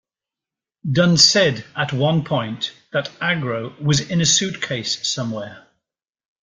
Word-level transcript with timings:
Dunn 0.91 1.15
said 1.15 1.63
at 1.75 1.93
one 1.93 2.23
point 2.23 2.73
that 2.91 3.11
Agro 3.21 3.75
was 3.79 3.99
'in 4.01 4.19
a 4.19 4.25
suitcase 4.25 5.07
somewhere'. 5.07 5.67